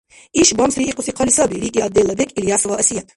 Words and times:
—Иш 0.41 0.49
бамсри 0.57 0.83
ихъуси 0.89 1.11
хъали 1.17 1.33
саби,— 1.37 1.61
рикӀи 1.63 1.85
отделла 1.87 2.13
бекӀ 2.19 2.33
Ильясова 2.39 2.75
Асият. 2.81 3.07